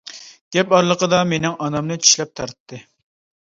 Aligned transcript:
گەپ 0.55 0.73
ئارىلىقىدا 0.77 1.21
مېنىڭ 1.33 1.55
ئانامنى 1.67 2.01
چىشلەپ 2.07 2.35
تارتتى. 2.41 2.85